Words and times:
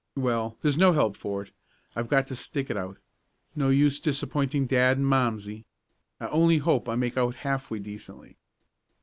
Well, 0.15 0.57
there's 0.63 0.79
no 0.79 0.93
help 0.93 1.15
for 1.15 1.43
it. 1.43 1.51
I've 1.95 2.07
got 2.07 2.25
to 2.25 2.35
stick 2.35 2.71
it 2.71 2.75
out. 2.75 2.97
No 3.55 3.69
use 3.69 3.99
disappointing 3.99 4.65
dad 4.65 4.97
and 4.97 5.05
momsey. 5.05 5.63
I 6.19 6.25
only 6.29 6.57
hope 6.57 6.89
I 6.89 6.95
make 6.95 7.17
out 7.17 7.35
half 7.45 7.69
way 7.69 7.77
decently." 7.77 8.35